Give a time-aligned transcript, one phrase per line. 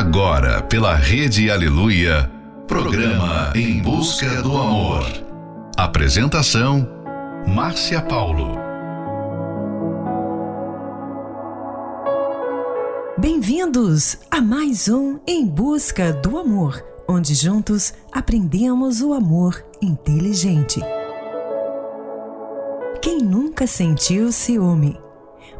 [0.00, 2.32] Agora, pela Rede Aleluia,
[2.66, 5.04] programa Em Busca do Amor.
[5.76, 6.88] Apresentação:
[7.46, 8.56] Márcia Paulo.
[13.18, 20.80] Bem-vindos a mais um Em Busca do Amor, onde juntos aprendemos o amor inteligente.
[23.02, 24.98] Quem nunca sentiu ciúme?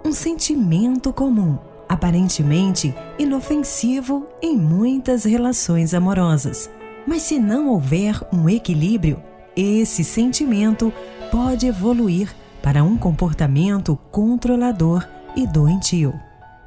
[0.02, 1.58] Um sentimento comum
[1.90, 6.70] aparentemente inofensivo em muitas relações amorosas.
[7.04, 9.20] Mas se não houver um equilíbrio,
[9.56, 10.92] esse sentimento
[11.32, 12.32] pode evoluir
[12.62, 16.14] para um comportamento controlador e doentio.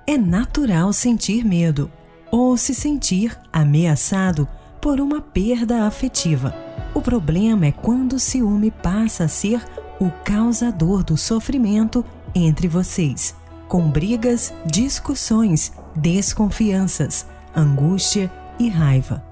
[0.05, 1.89] É natural sentir medo
[2.29, 4.45] ou se sentir ameaçado
[4.81, 6.53] por uma perda afetiva.
[6.93, 9.63] O problema é quando o ciúme passa a ser
[10.01, 12.03] o causador do sofrimento
[12.35, 13.33] entre vocês
[13.73, 19.25] com brigas, discussões, desconfianças, angústia e raiva.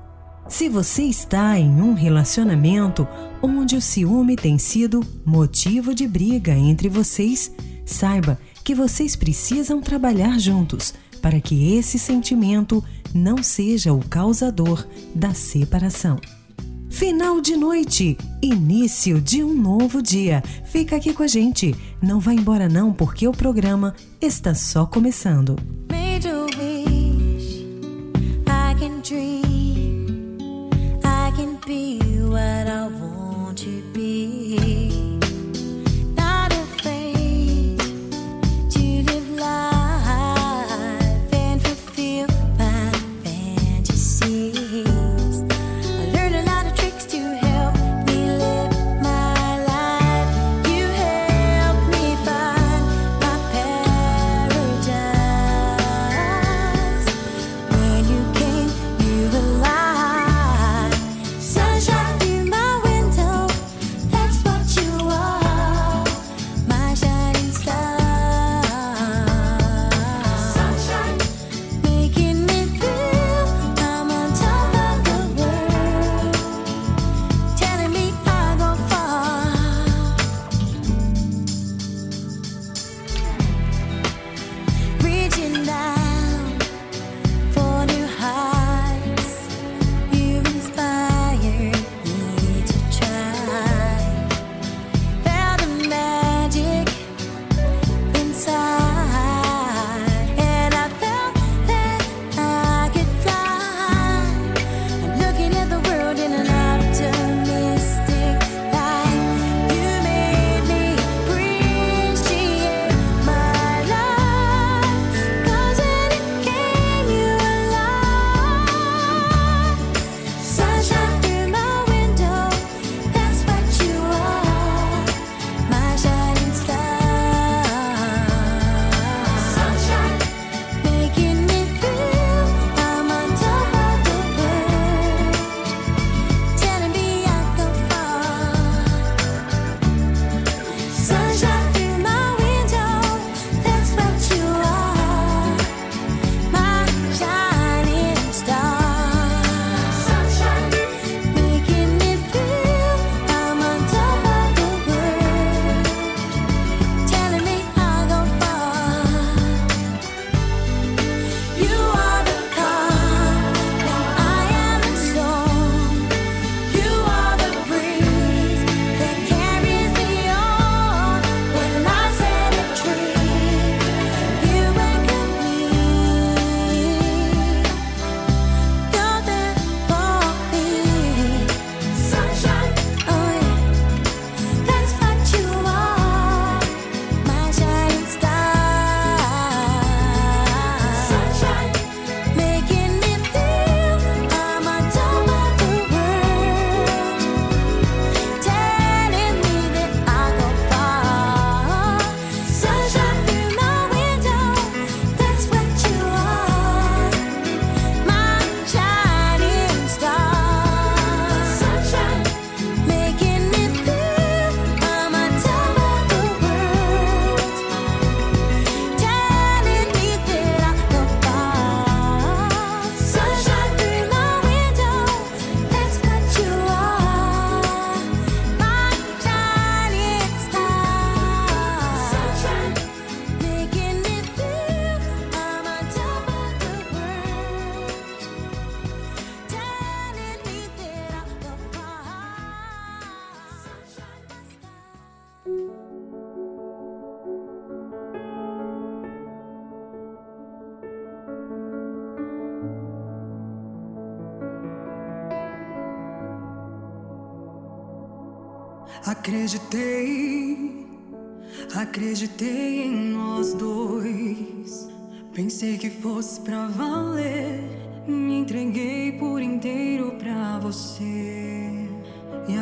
[0.49, 3.07] Se você está em um relacionamento
[3.39, 7.51] onde o ciúme tem sido motivo de briga entre vocês,
[7.85, 12.83] saiba que vocês precisam trabalhar juntos para que esse sentimento
[13.13, 16.17] não seja o causador da separação.
[16.91, 20.43] Final de noite, início de um novo dia.
[20.65, 21.73] Fica aqui com a gente.
[22.01, 25.55] Não vá embora não, porque o programa está só começando.
[26.59, 27.65] Wish,
[28.45, 29.50] I can dream,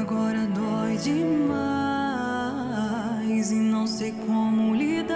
[0.10, 1.52] agora dói demais
[3.52, 5.09] e não sei como lidar.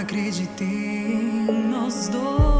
[0.00, 2.55] acreditei em nós dois.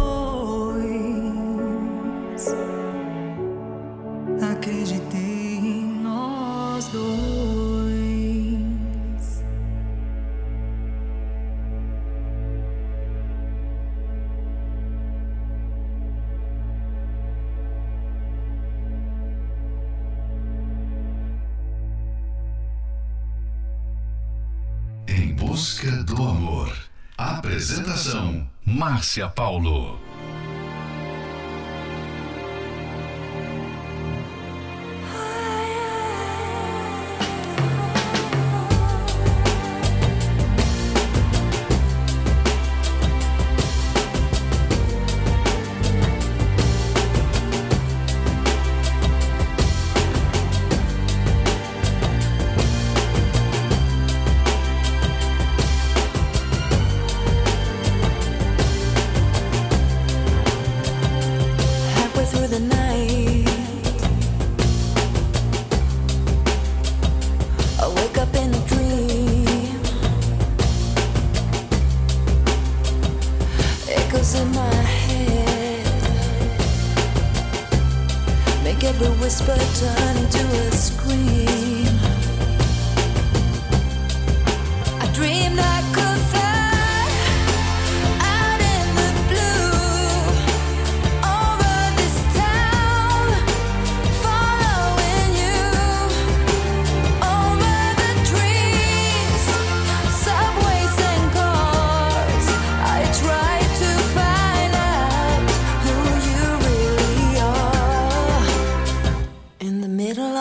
[28.96, 30.15] Márcia Paulo.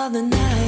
[0.10, 0.65] the night.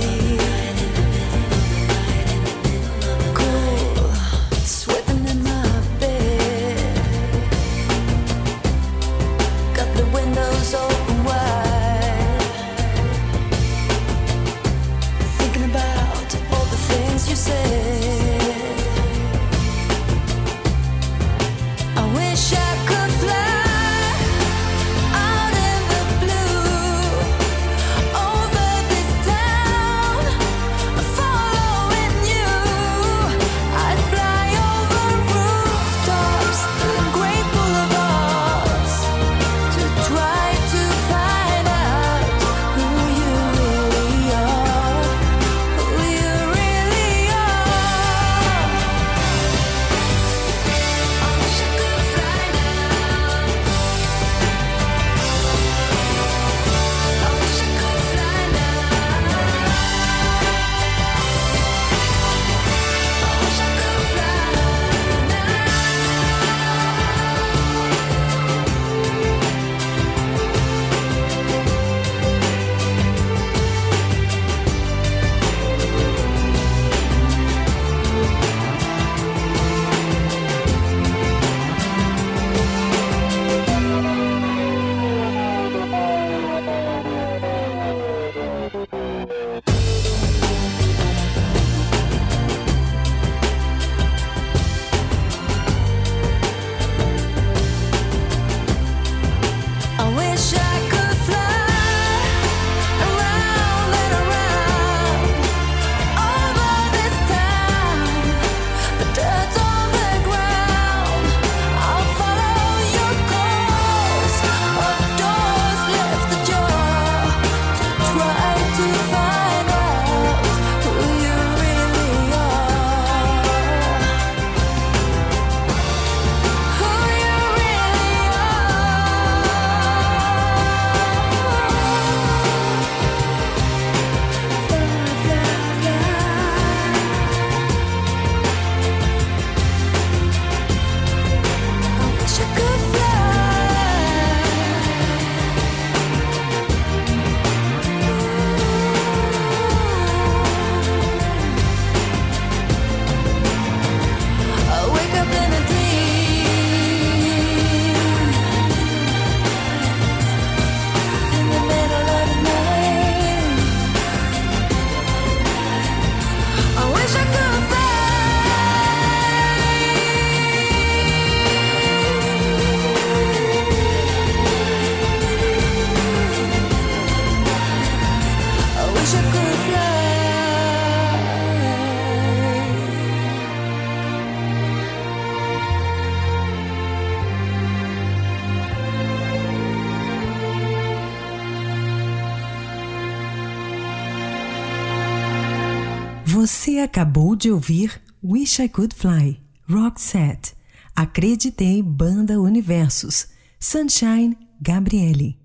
[196.97, 199.39] Acabou de ouvir Wish I Could Fly,
[199.69, 200.55] Roxette,
[200.95, 203.27] Acreditei Banda Universos,
[203.59, 205.37] Sunshine Gabriele.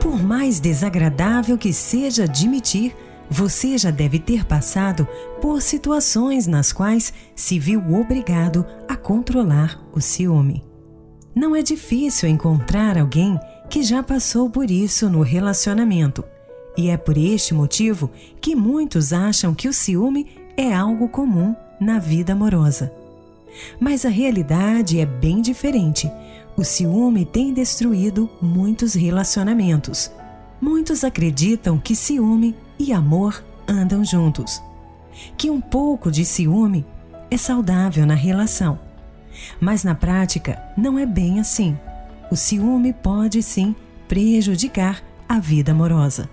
[0.00, 2.96] Por mais desagradável que seja admitir,
[3.30, 5.06] você já deve ter passado
[5.40, 10.64] por situações nas quais se viu obrigado a controlar o ciúme.
[11.32, 13.38] Não é difícil encontrar alguém
[13.70, 16.24] que já passou por isso no relacionamento
[16.76, 18.10] e é por este motivo
[18.40, 20.26] que muitos acham que o ciúme
[20.56, 22.92] é algo comum na vida amorosa.
[23.78, 26.10] Mas a realidade é bem diferente.
[26.56, 30.10] O ciúme tem destruído muitos relacionamentos.
[30.60, 34.62] Muitos acreditam que ciúme e amor andam juntos.
[35.36, 36.84] Que um pouco de ciúme
[37.30, 38.78] é saudável na relação.
[39.60, 41.76] Mas na prática não é bem assim.
[42.30, 43.74] O ciúme pode sim
[44.08, 46.28] prejudicar a vida amorosa.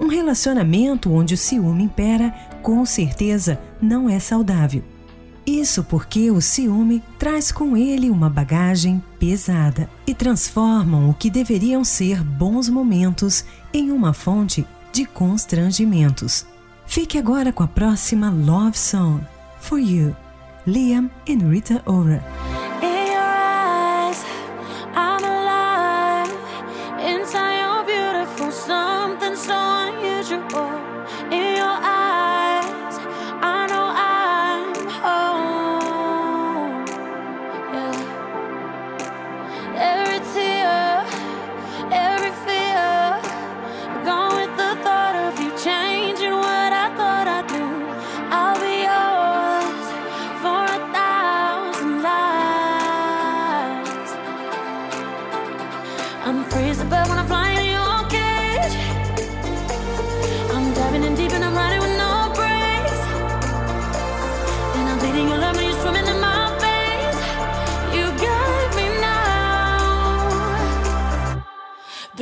[0.00, 2.30] Um relacionamento onde o ciúme impera,
[2.62, 4.82] com certeza, não é saudável.
[5.46, 11.82] Isso porque o ciúme traz com ele uma bagagem pesada e transformam o que deveriam
[11.82, 16.46] ser bons momentos em uma fonte de constrangimentos.
[16.86, 19.22] Fique agora com a próxima Love Song,
[19.58, 20.14] For You,
[20.66, 22.67] Liam e Rita Ora.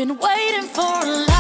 [0.07, 1.36] Been waiting for a lifetime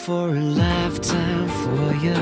[0.00, 2.14] for a lifetime for you.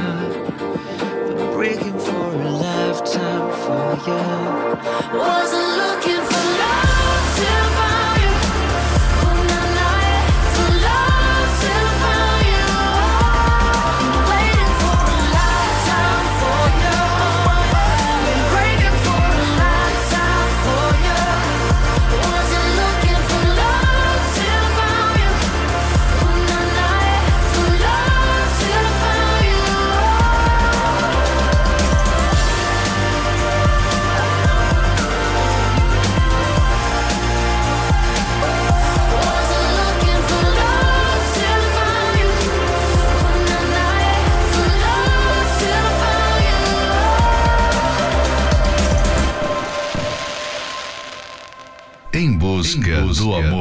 [1.28, 5.18] Been breaking for a lifetime for you.
[5.18, 6.17] Wasn't looking
[52.92, 53.12] amor.
[53.14, 53.57] Do amor.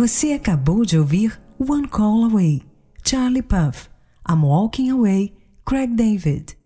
[0.00, 2.62] Você acabou de ouvir One Call Away,
[3.04, 3.90] Charlie Puth,
[4.26, 6.56] I'm Walking Away, Craig David.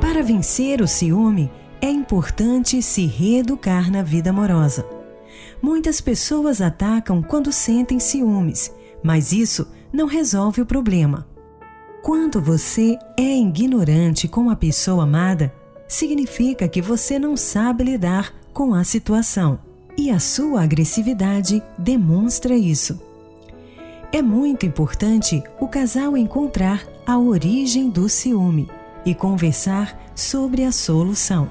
[0.00, 4.88] Para vencer o ciúme, é importante se reeducar na vida amorosa.
[5.60, 8.72] Muitas pessoas atacam quando sentem ciúmes,
[9.04, 11.28] mas isso não resolve o problema.
[12.02, 15.54] Quando você é ignorante com a pessoa amada,
[15.86, 19.65] significa que você não sabe lidar com a situação
[19.96, 23.00] e a sua agressividade demonstra isso.
[24.12, 28.68] É muito importante o casal encontrar a origem do ciúme
[29.04, 31.50] e conversar sobre a solução.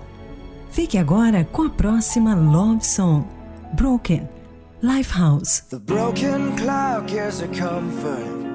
[0.69, 3.25] Fique agora com a próxima Love Song,
[3.73, 4.27] Broken,
[4.81, 5.63] Lifehouse.
[5.69, 8.45] The broken clock is a comfort.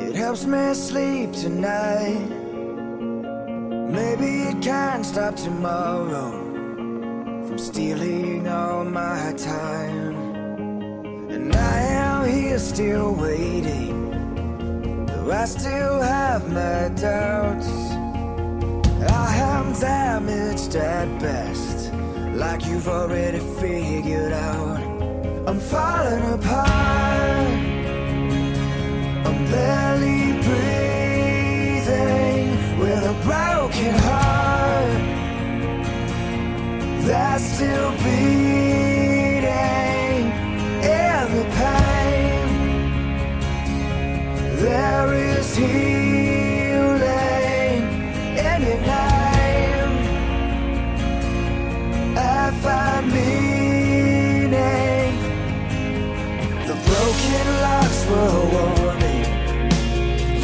[0.00, 2.28] It helps me sleep tonight.
[3.90, 6.37] Maybe it can't stop tomorrow
[7.48, 10.16] from stealing all my time.
[11.30, 14.10] And I am here still waiting,
[15.06, 17.70] though I still have my doubts.
[19.10, 21.90] I am damaged at best,
[22.34, 24.82] like you've already figured out.
[25.48, 27.48] I'm falling apart.
[29.26, 31.88] I'm barely breathing
[32.78, 34.57] with a broken heart
[37.08, 39.48] that's still beating
[40.84, 42.46] in the pain.
[44.56, 47.00] There is healing
[48.46, 49.94] in your name.
[52.18, 54.52] I find meaning.
[56.68, 59.28] The broken locks were a warning.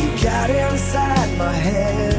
[0.00, 2.14] You got inside my head.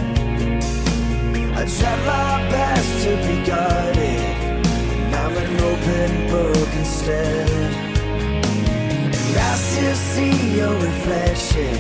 [1.58, 4.35] I tried my best to be guarded.
[10.86, 11.76] Reflection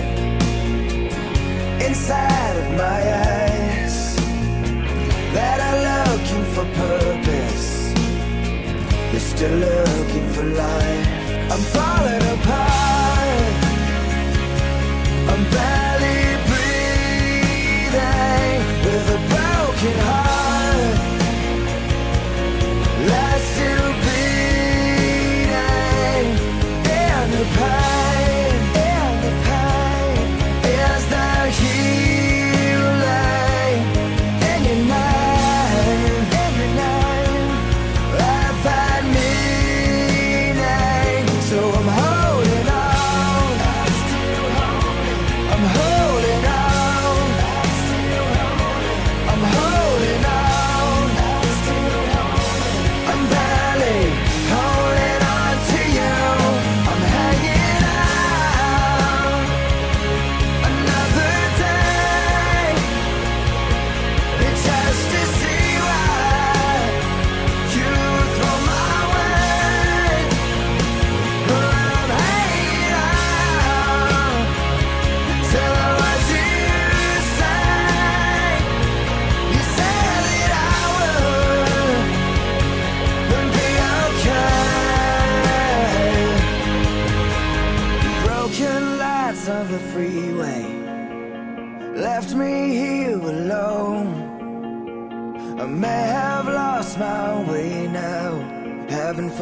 [1.87, 2.99] inside of my
[3.31, 4.15] eyes.
[5.35, 7.93] That are looking for purpose.
[9.11, 11.51] They're still looking for life.
[11.51, 11.65] I'm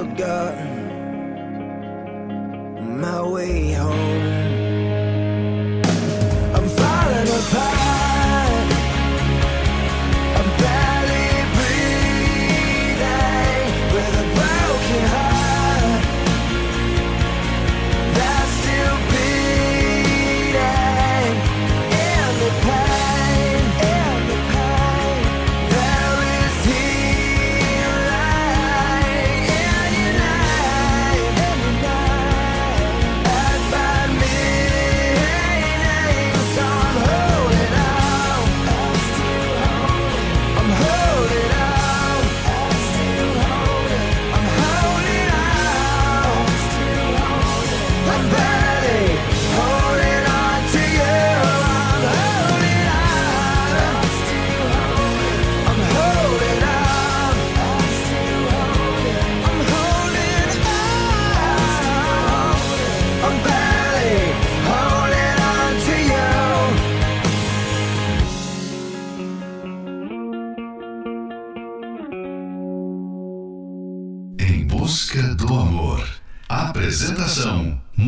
[0.04, 0.73] forgotten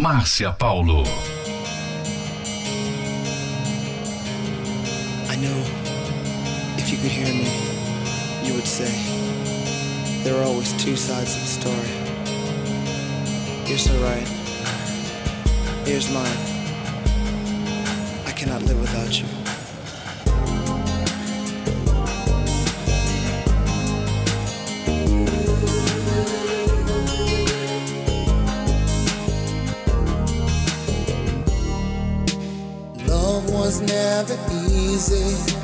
[0.05, 1.01] Márcia Paulo.
[5.27, 5.59] I know
[6.77, 7.49] if you could hear me,
[8.43, 8.91] you would say
[10.23, 11.91] there are always two sides of a story.
[13.65, 14.27] You're so right.
[15.87, 16.37] Here's mine.
[18.27, 19.44] I cannot live without you.
[34.51, 35.54] easy.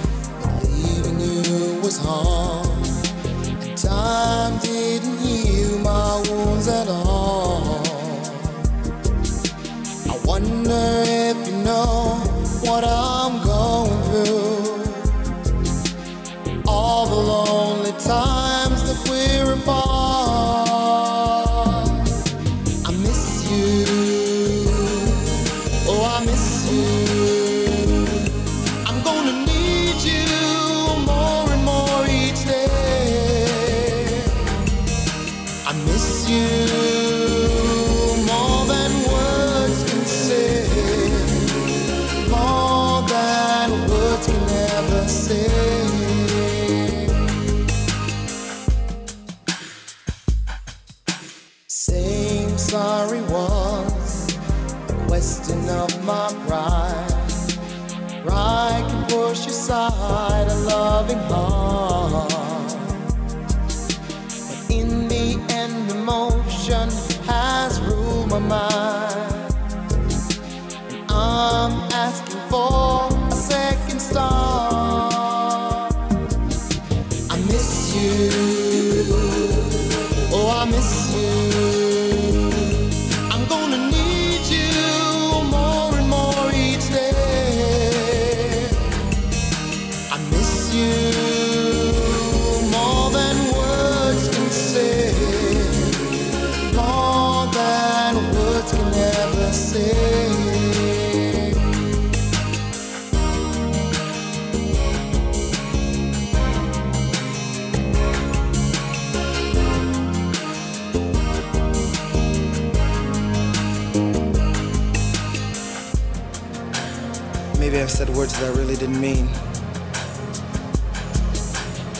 [117.61, 119.27] Maybe I've said words that I really didn't mean.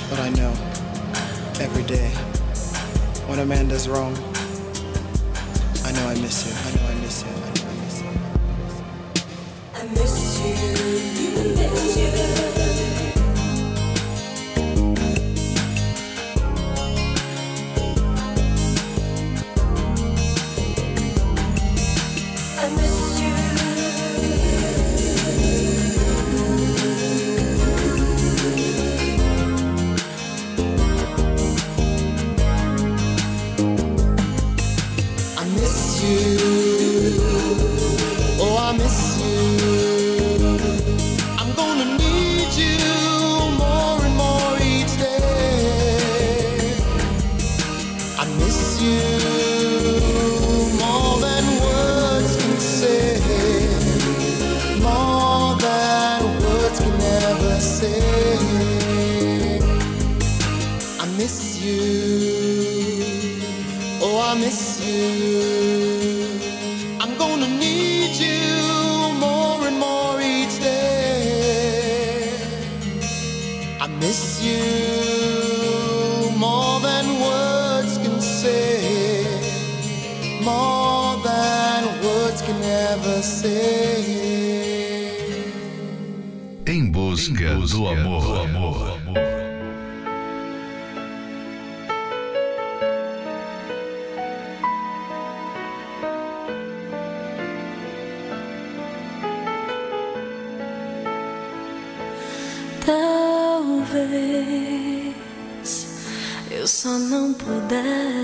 [0.10, 0.50] But I know
[1.62, 2.10] every day
[3.28, 4.16] when a man does wrong,
[5.86, 6.54] I know I miss you.
[6.66, 7.30] I know I miss you.
[7.36, 8.10] I know I miss you.
[9.76, 10.56] I miss you.
[10.56, 11.42] I miss you.
[11.42, 12.61] I miss you.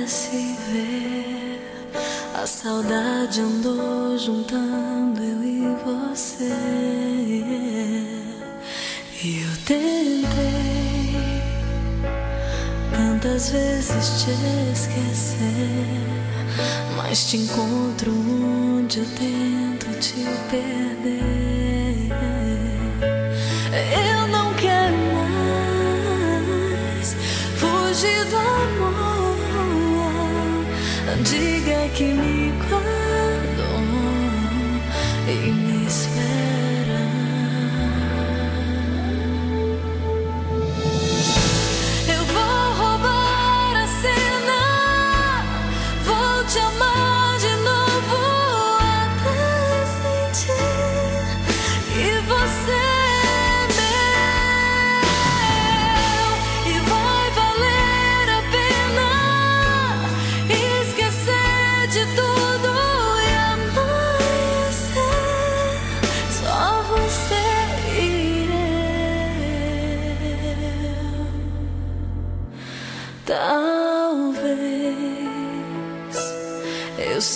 [0.07, 1.61] se ver.
[2.33, 6.53] A saudade andou juntando eu e você.
[9.23, 10.27] E eu tentei
[12.91, 14.31] tantas vezes te
[14.71, 15.37] esquecer.
[16.95, 21.36] Mas te encontro onde eu tento te perder.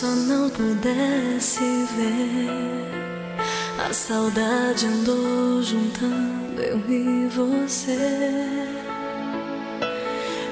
[0.01, 1.59] Só não pudesse
[1.95, 2.87] ver.
[3.77, 7.99] A saudade andou juntando eu e você.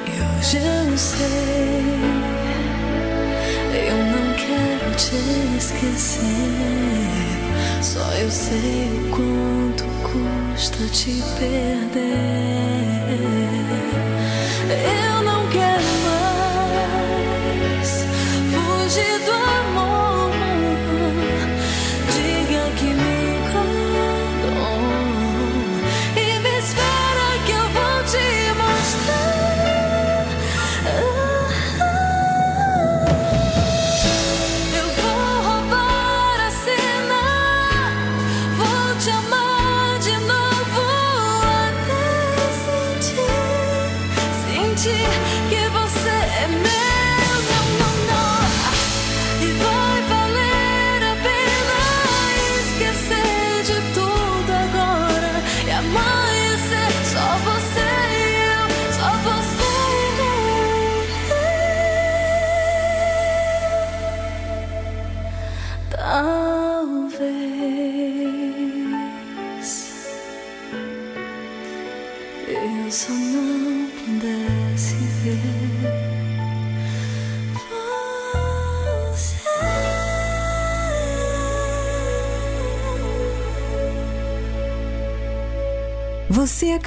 [0.05, 1.83] E hoje eu sei,
[3.89, 5.17] eu não quero te
[5.57, 6.21] esquecer.
[7.81, 11.89] Só eu sei o quanto custa te perder.
[14.69, 15.78] Eu não quero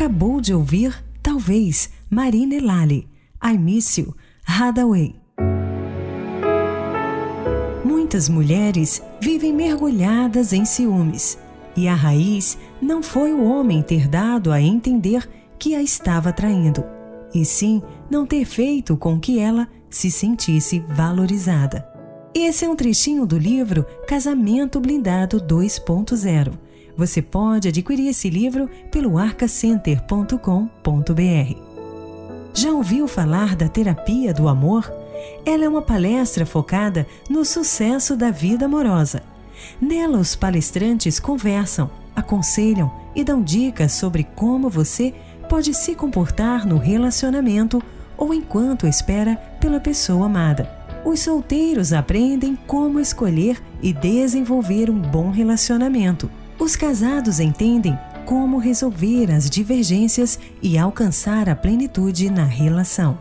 [0.03, 0.92] acabou de ouvir,
[1.22, 3.09] talvez, Marina Elali,
[3.40, 4.12] I Miss You,
[4.44, 5.14] Hadaway.
[7.84, 11.38] Muitas mulheres vivem mergulhadas em ciúmes,
[11.76, 16.84] e a raiz não foi o homem ter dado a entender que a estava traindo,
[17.32, 17.80] e sim
[18.11, 21.88] não ter feito com que ela se sentisse valorizada.
[22.34, 26.71] Esse é um trechinho do livro Casamento Blindado 2.0.
[26.97, 31.72] Você pode adquirir esse livro pelo arcacenter.com.br.
[32.55, 34.93] Já ouviu falar da terapia do amor?
[35.47, 39.22] Ela é uma palestra focada no sucesso da vida amorosa.
[39.80, 45.14] Nela, os palestrantes conversam, aconselham e dão dicas sobre como você
[45.49, 47.82] pode se comportar no relacionamento
[48.16, 50.70] ou enquanto espera pela pessoa amada.
[51.05, 56.30] Os solteiros aprendem como escolher e desenvolver um bom relacionamento.
[56.62, 63.18] Os casados entendem como resolver as divergências e alcançar a plenitude na relação.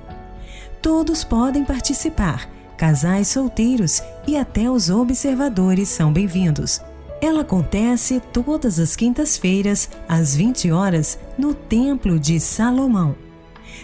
[0.79, 6.81] Todos podem participar, casais solteiros e até os observadores são bem-vindos.
[7.19, 13.15] Ela acontece todas as quintas-feiras, às 20 horas, no Templo de Salomão,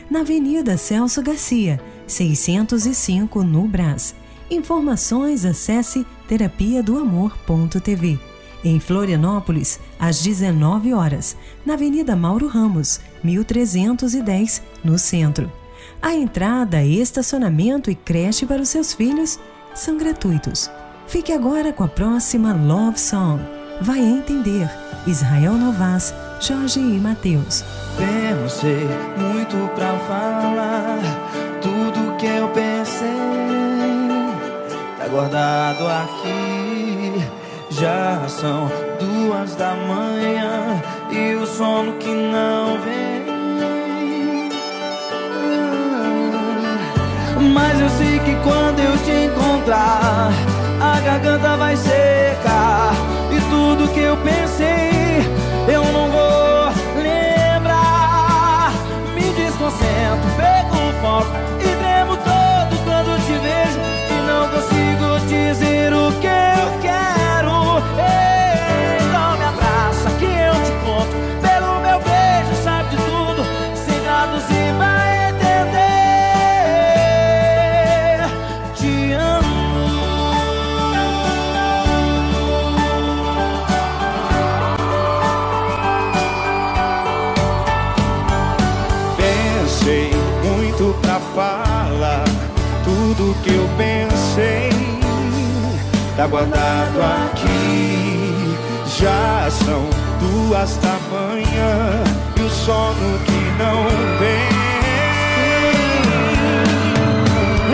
[0.08, 4.14] na Avenida Celso Garcia, 605, no Brás.
[4.52, 8.37] Informações acesse terapia do amor.tv.
[8.68, 15.50] Em Florianópolis, às 19 horas, na Avenida Mauro Ramos, 1310, no centro.
[16.02, 19.40] A entrada, estacionamento e creche para os seus filhos
[19.74, 20.70] são gratuitos.
[21.08, 23.42] Fique agora com a próxima Love Song.
[23.80, 24.70] Vai entender.
[25.08, 27.64] Israel Novas, Jorge e Matheus.
[27.96, 28.86] Pensei
[29.18, 31.00] muito pra falar
[31.62, 33.08] tudo que eu pensei.
[34.98, 36.67] Tá guardado aqui.
[37.80, 43.28] Já são duas da manhã e o sono que não vem.
[47.54, 50.32] Mas eu sei que quando eu te encontrar,
[50.82, 52.94] a garganta vai secar.
[53.32, 55.22] E tudo que eu pensei,
[55.72, 58.72] eu não vou lembrar.
[59.14, 61.57] Me desconcentro, pego o foco
[91.38, 92.24] fala
[92.84, 94.72] tudo que eu pensei.
[96.16, 98.58] Tá guardado aqui,
[99.00, 99.88] já são
[100.20, 102.04] duas da manhã
[102.38, 103.84] e o sono que não
[104.18, 104.50] vem.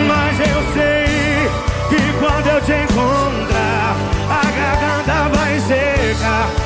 [0.08, 1.48] Mas eu sei
[1.88, 3.96] que quando eu te encontrar,
[4.28, 6.63] a garganta vai secar.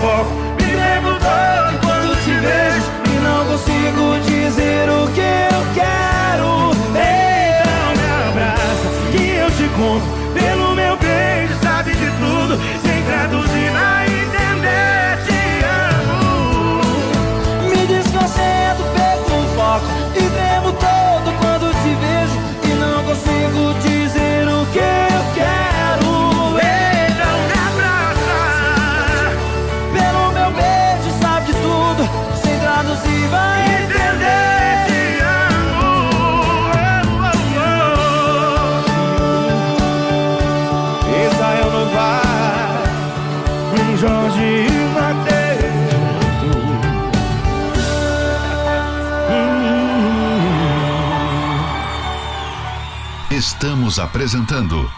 [0.00, 0.30] foco.
[0.58, 6.19] Me lembro todo quando te vejo e não consigo dizer o que eu quero.
[53.90, 54.88] Estamos apresentando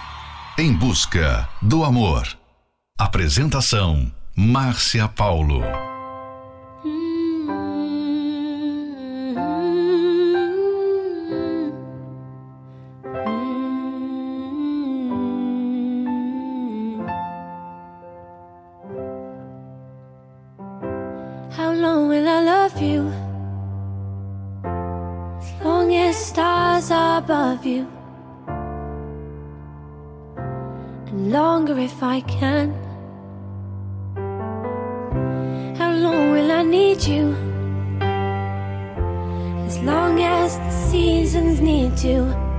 [0.59, 2.29] Em Busca do Amor.
[2.99, 5.63] Apresentação: Márcia Paulo.
[21.57, 22.47] Long long
[27.65, 28.02] you.
[31.33, 32.75] longer if I can.
[35.79, 37.35] How long will I need you?
[39.67, 42.52] As long as the seasons need to.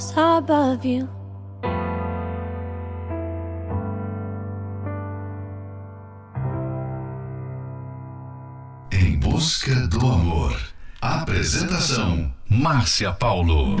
[0.00, 1.08] stars above you.
[8.92, 10.56] Em busca do amor.
[11.00, 13.76] Apresentação: Márcia Paulo.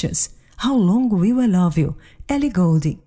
[0.00, 0.30] Parishes,
[0.64, 1.96] How Long Will I Love You,
[2.28, 2.98] Ellie Goulding.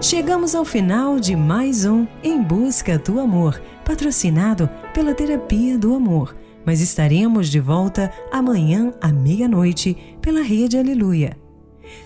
[0.00, 6.36] Chegamos ao final de mais um Em Busca do Amor, patrocinado pela Terapia do Amor.
[6.64, 11.36] Mas estaremos de volta amanhã à meia-noite pela Rede Aleluia.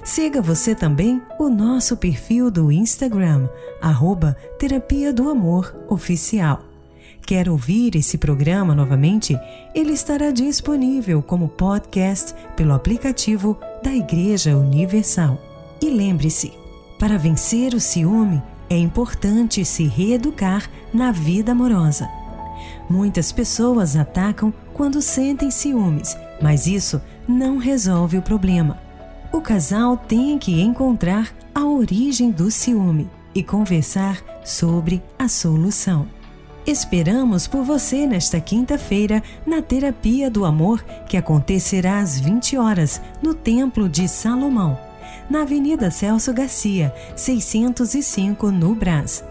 [0.02, 3.48] Siga você também o nosso perfil do Instagram,
[3.82, 6.73] arroba Terapia do Amor Oficial.
[7.26, 9.38] Quer ouvir esse programa novamente?
[9.74, 15.40] Ele estará disponível como podcast pelo aplicativo da Igreja Universal.
[15.80, 16.52] E lembre-se,
[16.98, 22.06] para vencer o ciúme, é importante se reeducar na vida amorosa.
[22.90, 28.78] Muitas pessoas atacam quando sentem ciúmes, mas isso não resolve o problema.
[29.32, 36.06] O casal tem que encontrar a origem do ciúme e conversar sobre a solução.
[36.66, 43.34] Esperamos por você nesta quinta-feira na Terapia do Amor, que acontecerá às 20 horas no
[43.34, 44.78] Templo de Salomão,
[45.28, 49.22] na Avenida Celso Garcia, 605, no Brás.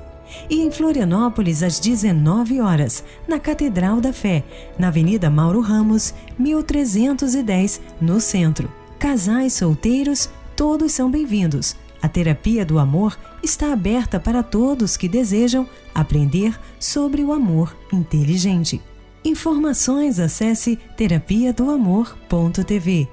[0.47, 4.43] E em Florianópolis, às 19 horas, na Catedral da Fé,
[4.77, 8.71] na Avenida Mauro Ramos, 1310, no centro.
[8.99, 11.75] Casais solteiros, todos são bem-vindos.
[12.03, 18.81] A terapia do amor está aberta para todos que desejam aprender sobre o amor inteligente.
[19.23, 23.07] Informações acesse terapia do amor.tv.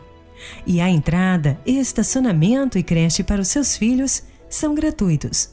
[0.66, 5.50] E a entrada, estacionamento e creche para os seus filhos são gratuitos.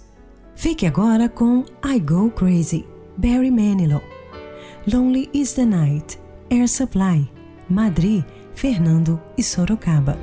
[0.56, 4.02] Fique agora com I Go Crazy, Barry Manilow.
[4.92, 6.20] Lonely is the Night,
[6.50, 7.30] Air Supply,
[7.70, 8.24] Madrid,
[8.56, 10.18] Fernando e Sorocaba.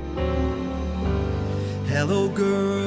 [1.87, 2.84] Hello, girl,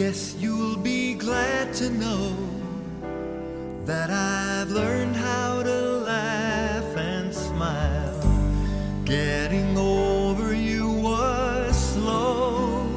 [0.00, 2.34] Guess you'll be glad to know
[3.84, 5.78] that I've learned how to
[6.08, 8.18] laugh and smile.
[9.04, 12.88] Getting over you was slow.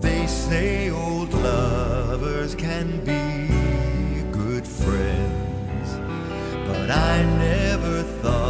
[0.00, 5.88] They say old lovers can be good friends,
[6.66, 8.47] but I never thought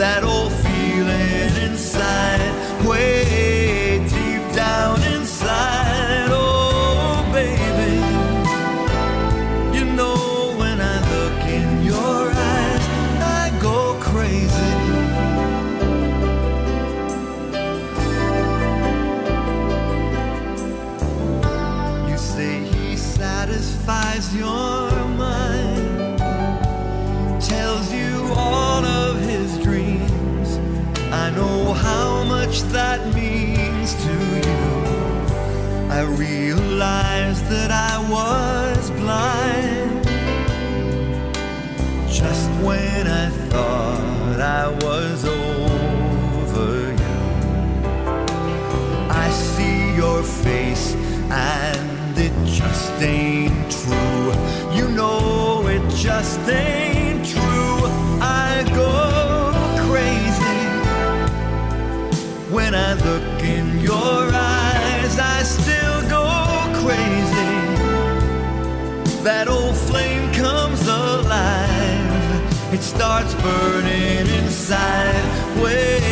[0.00, 0.49] that old
[56.50, 57.80] ain't true.
[58.20, 59.52] I go
[59.86, 60.62] crazy
[62.54, 65.18] when I look in your eyes.
[65.18, 66.26] I still go
[66.82, 67.52] crazy.
[69.22, 72.74] That old flame comes alive.
[72.74, 75.62] It starts burning inside.
[75.62, 76.09] Wait.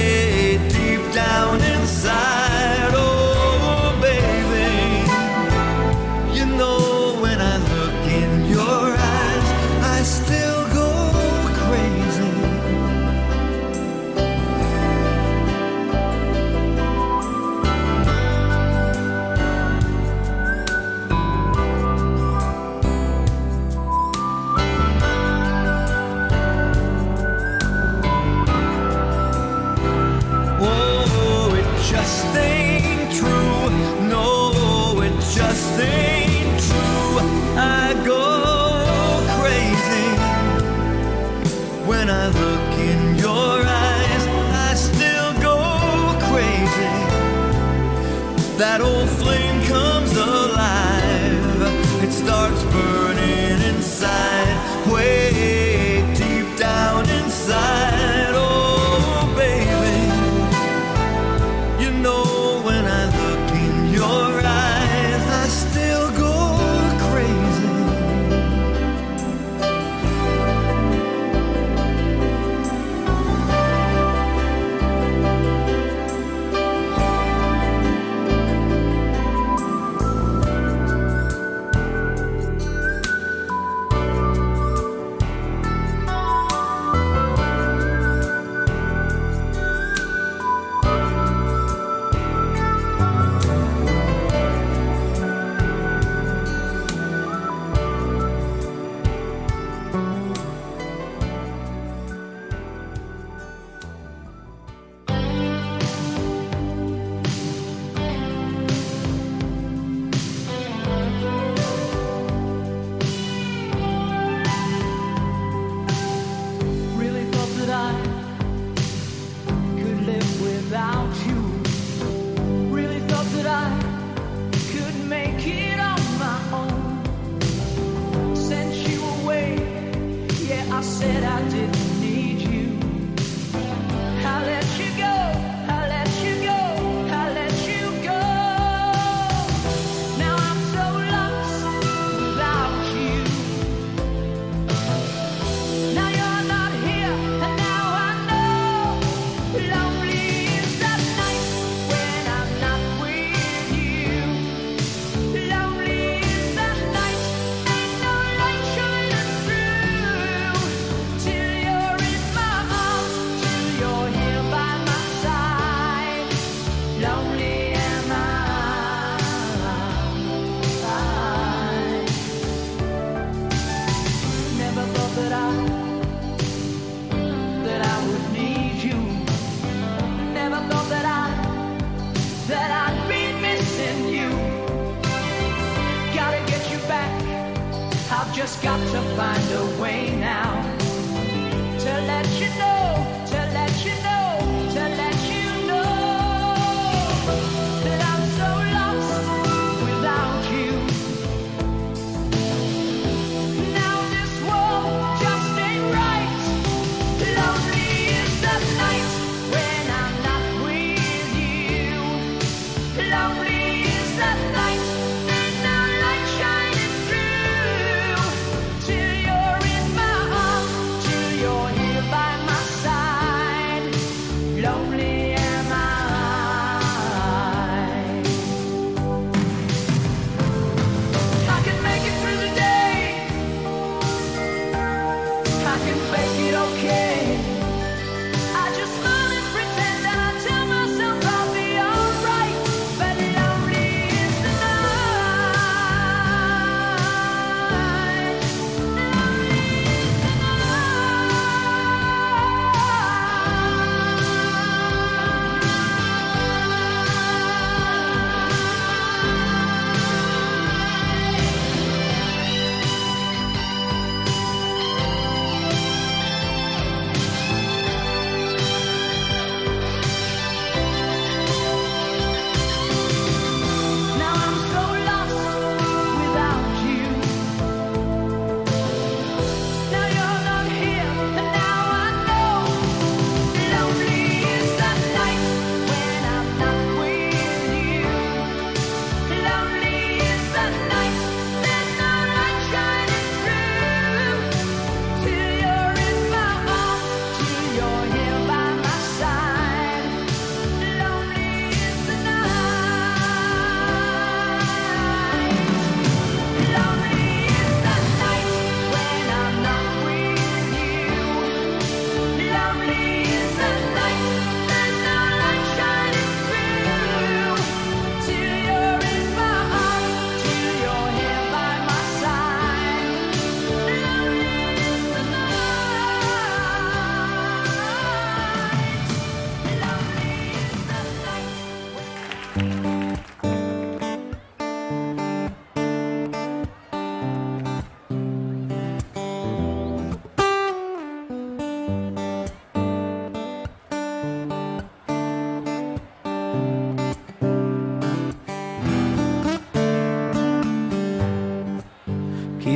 [235.79, 236.07] rocking.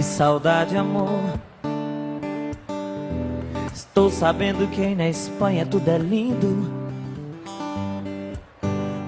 [0.03, 1.39] Que saudade, amor.
[3.73, 6.69] Estou sabendo que aí na Espanha tudo é lindo.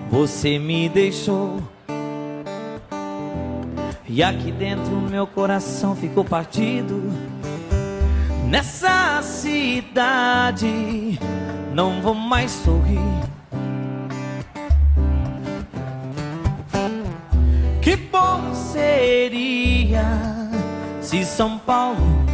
[0.08, 1.58] Você me deixou.
[4.08, 7.12] E aqui dentro meu coração ficou partido.
[8.48, 11.18] Nessa cidade
[11.74, 13.00] não vou mais sorrir.
[17.82, 20.33] Que bom seria
[21.14, 22.24] se São Paulo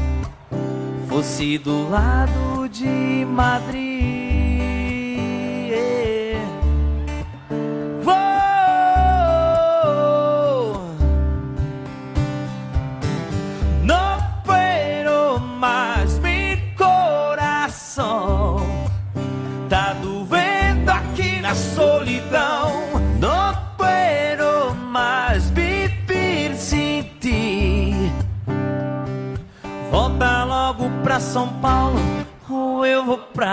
[1.06, 3.89] fosse do lado de Madrid.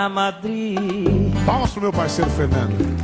[0.08, 1.34] Pra Madrid.
[1.46, 2.98] Palmas pro meu parceiro Fernando.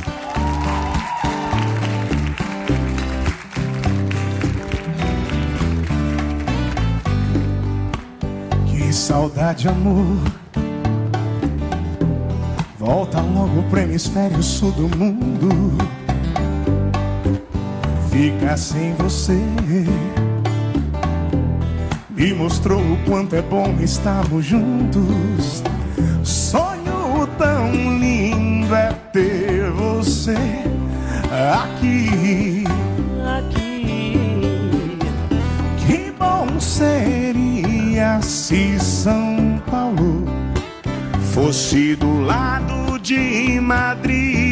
[8.66, 10.18] Que saudade, amor.
[12.78, 15.76] Volta logo pro hemisfério sul do mundo.
[18.10, 19.40] Ficar sem você.
[22.10, 25.62] Me mostrou o quanto é bom estarmos juntos.
[27.74, 30.36] Lindo é ter você
[31.62, 32.64] aqui.
[33.38, 34.14] Aqui.
[35.86, 40.24] Que bom seria se São Paulo
[41.34, 44.43] fosse do lado de Madrid.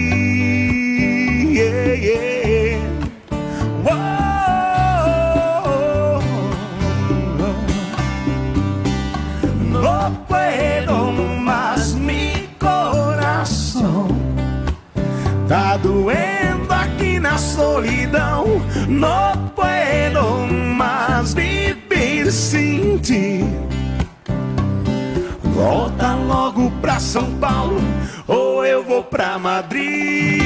[15.83, 18.63] Doendo aqui na solidão.
[18.89, 20.23] Não puedo
[20.77, 23.45] mais viver sem ti.
[25.43, 27.81] Volta logo pra São Paulo
[28.27, 30.42] ou eu vou pra Madrid.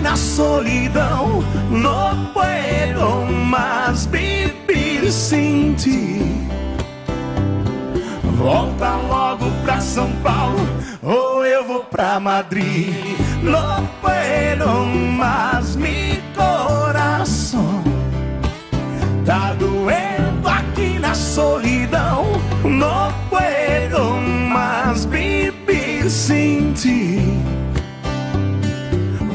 [0.00, 6.46] Na solidão No puedo más viver sem ti
[8.36, 10.66] Volta logo pra São Paulo
[11.02, 12.94] ou eu vou pra Madrid
[13.42, 14.86] No puedo
[15.16, 17.82] más mi coração
[19.24, 22.24] Tá doendo aqui na solidão.
[22.64, 24.16] Não puedo
[24.50, 27.49] mais viver sem ti.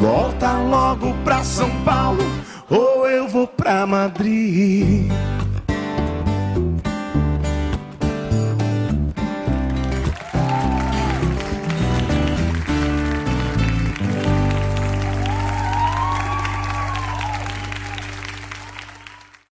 [0.05, 2.21] Volta logo pra São Paulo
[2.69, 5.11] ou eu vou pra Madrid.